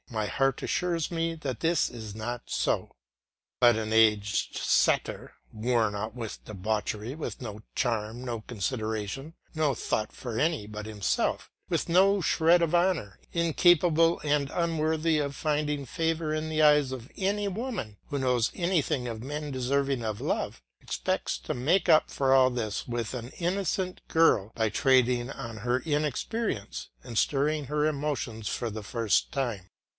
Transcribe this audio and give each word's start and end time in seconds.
my 0.09 0.25
heart 0.25 0.61
assures 0.63 1.09
me 1.11 1.35
that 1.35 1.59
this 1.61 1.89
is 1.89 2.13
not 2.15 2.41
so." 2.49 2.95
But 3.61 3.77
an 3.77 3.93
aged 3.93 4.57
satyr, 4.57 5.35
worn 5.53 5.95
out 5.95 6.15
with 6.15 6.43
debauchery, 6.43 7.13
with 7.15 7.39
no 7.39 7.61
charm, 7.75 8.25
no 8.25 8.41
consideration, 8.41 9.35
no 9.55 9.73
thought 9.75 10.11
for 10.11 10.37
any 10.39 10.65
but 10.67 10.85
himself, 10.87 11.49
with 11.69 11.87
no 11.87 12.19
shred 12.19 12.61
of 12.63 12.73
honour, 12.75 13.19
incapable 13.31 14.19
and 14.23 14.49
unworthy 14.51 15.17
of 15.19 15.35
finding 15.35 15.85
favour 15.85 16.33
in 16.33 16.49
the 16.49 16.63
eyes 16.63 16.91
of 16.91 17.09
any 17.15 17.47
woman 17.47 17.97
who 18.09 18.19
knows 18.19 18.51
anything 18.55 19.07
of 19.07 19.23
men 19.23 19.51
deserving 19.51 20.03
of 20.03 20.19
love, 20.19 20.61
expects 20.81 21.37
to 21.37 21.53
make 21.53 21.87
up 21.87 22.09
for 22.09 22.33
all 22.33 22.49
this 22.49 22.85
with 22.87 23.13
an 23.13 23.29
innocent 23.39 24.01
girl 24.09 24.51
by 24.55 24.67
trading 24.67 25.29
on 25.29 25.57
her 25.57 25.79
inexperience 25.79 26.89
and 27.03 27.17
stirring 27.17 27.65
her 27.65 27.85
emotions 27.85 28.49
for 28.49 28.69
the 28.69 28.83
first 28.83 29.31
time. 29.31 29.69